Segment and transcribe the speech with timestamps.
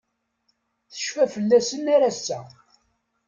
[0.91, 2.39] Tecfa fell-asen ar ass-a.